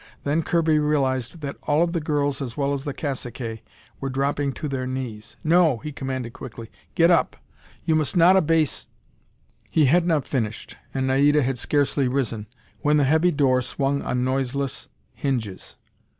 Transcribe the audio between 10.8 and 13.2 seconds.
and Naida had scarcely risen, when the